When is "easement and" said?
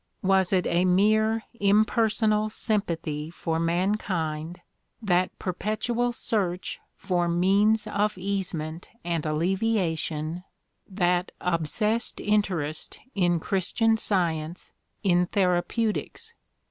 8.17-9.27